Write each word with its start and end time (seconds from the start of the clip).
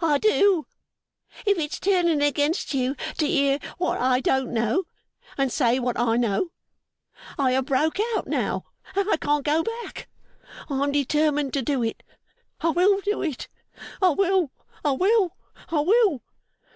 'I 0.00 0.18
do, 0.18 0.66
if 1.44 1.58
it's 1.58 1.80
turning 1.80 2.22
against 2.22 2.74
you 2.74 2.94
to 3.18 3.26
hear 3.26 3.58
what 3.76 3.98
I 4.00 4.20
don't 4.20 4.52
know, 4.52 4.84
and 5.36 5.50
say 5.50 5.80
what 5.80 5.98
I 5.98 6.16
know. 6.16 6.50
I 7.36 7.50
have 7.50 7.66
broke 7.66 7.98
out 8.14 8.28
now, 8.28 8.66
and 8.94 9.10
I 9.10 9.16
can't 9.16 9.44
go 9.44 9.64
back. 9.64 10.08
I 10.70 10.80
am 10.84 10.92
determined 10.92 11.52
to 11.54 11.62
do 11.62 11.82
it. 11.82 12.04
I 12.60 12.68
will 12.68 13.00
do 13.00 13.20
it, 13.20 13.48
I 14.00 14.10
will, 14.10 14.52
I 14.84 14.92
will, 14.92 15.36
I 15.68 15.80
will! 15.80 16.22